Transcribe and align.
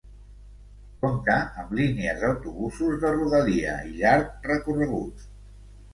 Compta 1.03 1.35
amb 1.63 1.75
línies 1.81 2.23
d'autobusos 2.23 2.97
de 3.05 3.13
rodalia 3.19 3.79
i 3.93 3.95
llarg 4.03 4.51
recorregut. 4.53 5.29